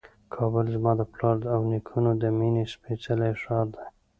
[0.35, 3.85] کابل زما د پلار او نیکونو د مېنې سپېڅلی ښار دی.